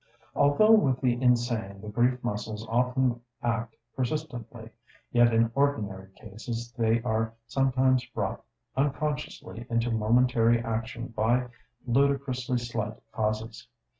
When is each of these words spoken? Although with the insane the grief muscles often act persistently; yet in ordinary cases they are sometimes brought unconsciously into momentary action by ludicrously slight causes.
Although 0.35 0.71
with 0.71 0.99
the 0.99 1.13
insane 1.21 1.79
the 1.79 1.87
grief 1.87 2.23
muscles 2.23 2.65
often 2.67 3.21
act 3.43 3.75
persistently; 3.95 4.71
yet 5.11 5.31
in 5.31 5.51
ordinary 5.53 6.09
cases 6.15 6.71
they 6.71 7.03
are 7.03 7.35
sometimes 7.45 8.03
brought 8.05 8.43
unconsciously 8.75 9.67
into 9.69 9.91
momentary 9.91 10.57
action 10.59 11.09
by 11.09 11.49
ludicrously 11.85 12.57
slight 12.57 12.97
causes. 13.11 13.67